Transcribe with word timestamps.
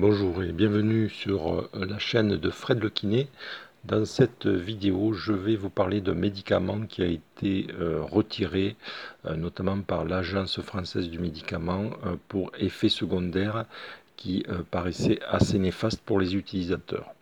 Bonjour 0.00 0.44
et 0.44 0.52
bienvenue 0.52 1.08
sur 1.08 1.52
euh, 1.52 1.68
la 1.74 1.98
chaîne 1.98 2.36
de 2.36 2.50
Fred 2.50 2.80
Le. 2.80 2.92
Dans 3.84 4.04
cette 4.04 4.46
vidéo, 4.46 5.12
je 5.12 5.32
vais 5.32 5.56
vous 5.56 5.70
parler 5.70 6.00
d'un 6.00 6.14
médicament 6.14 6.82
qui 6.86 7.02
a 7.02 7.06
été 7.06 7.66
euh, 7.80 8.00
retiré, 8.02 8.76
euh, 9.26 9.34
notamment 9.34 9.80
par 9.80 10.04
l'Agence 10.04 10.60
française 10.60 11.10
du 11.10 11.18
médicament, 11.18 11.90
pour 12.28 12.52
effets 12.60 12.88
secondaires 12.88 13.64
qui 14.14 14.44
paraissaient 14.70 15.18
assez 15.28 15.58
néfastes 15.58 16.02
pour 16.02 16.20
les 16.20 16.36
utilisateurs. 16.36 17.12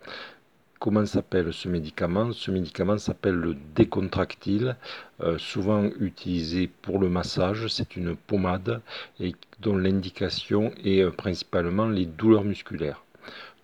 Comment 0.78 1.06
s'appelle 1.06 1.54
ce 1.54 1.68
médicament? 1.68 2.32
Ce 2.32 2.50
médicament 2.50 2.98
s'appelle 2.98 3.36
le 3.36 3.56
décontractile, 3.74 4.76
euh, 5.22 5.38
souvent 5.38 5.84
utilisé 6.00 6.68
pour 6.82 6.98
le 6.98 7.08
massage. 7.08 7.66
C'est 7.68 7.96
une 7.96 8.14
pommade 8.14 8.82
dont 9.60 9.76
l'indication 9.78 10.72
est 10.84 11.00
euh, 11.00 11.10
principalement 11.10 11.88
les 11.88 12.04
douleurs 12.04 12.44
musculaires 12.44 13.02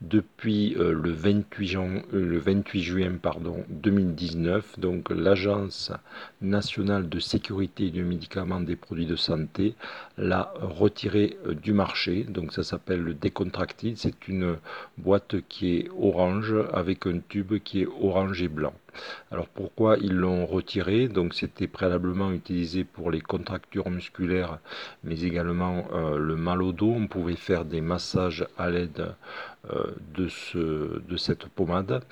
depuis 0.03 0.75
euh, 0.79 0.93
le 0.93 1.13
28, 1.13 1.77
euh, 2.13 2.81
juin 2.81 3.13
pardon, 3.23 3.65
2019, 3.69 4.81
donc 4.81 5.11
l'Agence 5.11 5.93
nationale 6.41 7.09
de 7.09 7.21
sécurité 7.21 7.91
du 7.91 8.03
médicament 8.03 8.61
des 8.61 8.75
produits 8.75 9.07
de 9.07 9.15
santé 9.15 9.75
l'a 10.19 10.53
retiré 10.61 11.37
euh, 11.47 11.55
du 11.55 11.73
marché. 11.73 12.25
Donc 12.25 12.53
ça 12.53 12.65
s'appelle 12.65 13.01
le 13.01 13.15
décontractile. 13.15 13.97
C'est 13.97 14.27
une 14.27 14.57
boîte 14.99 15.37
qui 15.49 15.77
est 15.77 15.89
orange 15.97 16.55
avec 16.73 17.07
un 17.07 17.21
tube 17.29 17.59
qui 17.63 17.83
est 17.83 17.89
orange 18.01 18.43
et 18.43 18.49
blanc. 18.49 18.75
Alors 19.31 19.47
pourquoi 19.47 19.97
ils 19.99 20.15
l'ont 20.15 20.45
retiré? 20.47 21.09
Donc 21.09 21.33
c'était 21.33 21.69
préalablement 21.69 22.33
utilisé 22.33 22.85
pour 22.85 23.11
les 23.11 23.21
contractures 23.21 23.89
musculaires, 23.89 24.59
mais 25.03 25.23
également 25.23 25.87
le 26.15 26.37
mal 26.37 26.61
au 26.61 26.73
dos. 26.73 26.93
On 26.95 27.07
pouvait 27.07 27.37
faire 27.37 27.65
des 27.65 27.81
massages 27.81 28.47
à 28.59 28.69
l'aide 28.69 29.15
de, 30.15 30.29
ce, 30.29 31.01
de 31.09 31.17
cette 31.17 31.47
pommade 31.47 32.03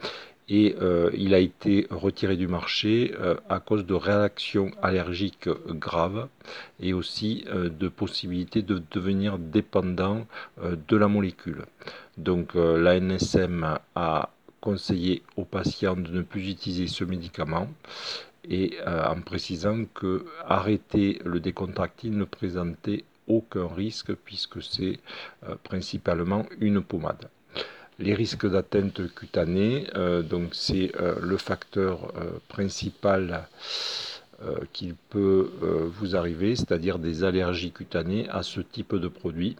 et 0.50 0.74
euh, 0.80 1.10
il 1.14 1.32
a 1.32 1.38
été 1.38 1.86
retiré 1.90 2.36
du 2.36 2.48
marché 2.48 3.14
euh, 3.20 3.36
à 3.48 3.60
cause 3.60 3.86
de 3.86 3.94
réactions 3.94 4.72
allergiques 4.82 5.48
graves 5.68 6.28
et 6.80 6.92
aussi 6.92 7.44
de 7.54 7.88
possibilités 7.88 8.62
de 8.62 8.82
devenir 8.90 9.38
dépendant 9.38 10.26
de 10.60 10.96
la 10.96 11.06
molécule. 11.06 11.64
Donc 12.18 12.54
l'ANSM 12.54 13.78
a 13.94 14.30
conseillé 14.60 15.22
aux 15.36 15.44
patients 15.44 15.96
de 15.96 16.10
ne 16.10 16.22
plus 16.22 16.50
utiliser 16.50 16.88
ce 16.88 17.04
médicament 17.04 17.68
et 18.48 18.76
en 18.86 19.20
précisant 19.20 19.84
que 19.94 20.24
arrêter 20.46 21.20
le 21.24 21.40
décontractile 21.40 22.16
ne 22.16 22.24
présentait 22.24 23.04
aucun 23.28 23.68
risque 23.68 24.14
puisque 24.14 24.62
c'est 24.62 24.98
principalement 25.62 26.46
une 26.60 26.80
pommade. 26.82 27.28
Les 28.00 28.14
risques 28.14 28.50
d'atteinte 28.50 29.14
cutanée, 29.14 29.86
euh, 29.94 30.22
donc 30.22 30.54
c'est 30.54 30.90
euh, 30.98 31.16
le 31.20 31.36
facteur 31.36 32.14
euh, 32.16 32.30
principal 32.48 33.46
qu'il 34.72 34.94
peut 34.94 35.50
vous 35.98 36.16
arriver, 36.16 36.56
c'est-à-dire 36.56 36.98
des 36.98 37.24
allergies 37.24 37.72
cutanées 37.72 38.26
à 38.30 38.42
ce 38.42 38.62
type 38.62 38.94
de 38.94 39.06
produit. 39.06 39.56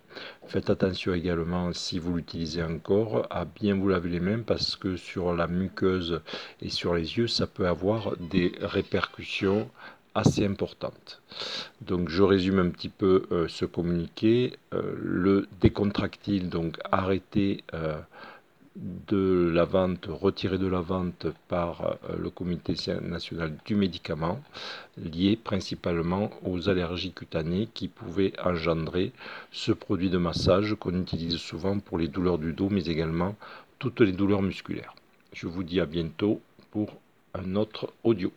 Faites 0.47 0.71
attention 0.71 1.13
également, 1.13 1.75
si 1.75 1.99
vous 1.99 2.17
l'utilisez 2.17 2.63
encore, 2.63 3.27
à 3.29 3.45
bien 3.45 3.75
vous 3.75 3.91
laver 3.91 4.09
les 4.09 4.21
mains 4.21 4.41
parce 4.41 4.77
que 4.77 4.97
sur 4.97 5.35
la 5.35 5.49
muqueuse 5.49 6.23
et 6.63 6.71
sur 6.71 6.95
les 6.95 7.19
yeux, 7.19 7.27
ça 7.27 7.47
peut 7.47 7.69
avoir 7.69 8.17
des 8.17 8.53
répercussions 8.63 9.69
assez 10.15 10.47
importantes. 10.47 11.21
Donc 11.83 12.09
je 12.09 12.23
résume 12.23 12.59
un 12.59 12.71
petit 12.71 12.89
peu 12.89 13.27
ce 13.49 13.67
communiqué. 13.67 14.55
le 14.73 15.47
décontractile, 15.61 16.49
donc 16.49 16.79
arrêté 16.91 17.65
de 18.77 19.51
la 19.53 19.65
vente, 19.65 20.07
retiré 20.09 20.57
de 20.57 20.67
la 20.67 20.81
vente 20.81 21.27
par 21.49 21.83
euh, 21.83 22.17
le 22.17 22.31
Comité 22.31 22.75
national 23.03 23.56
du 23.65 23.75
médicament, 23.75 24.41
lié 24.97 25.37
principalement 25.37 26.31
aux 26.44 26.69
allergies 26.69 27.12
cutanées 27.12 27.69
qui 27.75 27.89
pouvaient 27.89 28.33
engendrer 28.43 29.12
ce 29.50 29.72
produit 29.72 30.09
de 30.09 30.19
massage 30.19 30.77
qu'on 30.78 31.00
utilise 31.00 31.37
souvent 31.37 31.78
pour 31.81 31.99
les 31.99 32.09
douleurs 32.09 32.39
du 32.39 32.53
dos, 32.53 32.69
mais 32.71 32.84
également 32.84 33.34
toutes 33.78 34.00
les 34.00 34.12
douleurs 34.12 34.43
musculaires. 34.43 34.94
Je 35.33 35.49
vous 35.49 35.65
dis 35.65 35.81
à 35.81 35.87
bientôt 35.87 36.41
pour 36.71 36.91
un 37.34 37.56
autre 37.56 37.93
audio. 38.05 38.33